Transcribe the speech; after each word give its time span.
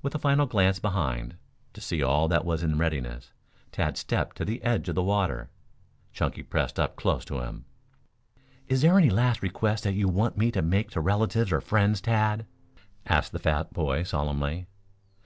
With 0.00 0.14
a 0.14 0.18
final 0.18 0.46
glance 0.46 0.78
behind, 0.78 1.36
to 1.74 1.82
see 1.82 1.98
that 1.98 2.06
all 2.06 2.26
was 2.42 2.62
in 2.62 2.78
readiness, 2.78 3.34
Tad 3.70 3.98
stepped 3.98 4.36
to 4.36 4.46
the 4.46 4.62
edge 4.62 4.88
of 4.88 4.94
the 4.94 5.02
water. 5.02 5.50
Chunky 6.10 6.42
pressed 6.42 6.80
up 6.80 6.96
close 6.96 7.22
to 7.26 7.40
him. 7.40 7.66
"Is 8.68 8.80
there 8.80 8.96
any 8.96 9.10
last 9.10 9.42
request 9.42 9.84
that 9.84 9.92
you 9.92 10.08
want 10.08 10.38
me 10.38 10.50
to 10.52 10.62
make 10.62 10.90
to 10.92 11.02
relatives 11.02 11.52
or 11.52 11.60
friends, 11.60 12.00
Tad?" 12.00 12.46
asked 13.04 13.32
the 13.32 13.38
fat 13.38 13.74
boy 13.74 14.04
solemnly. 14.04 14.68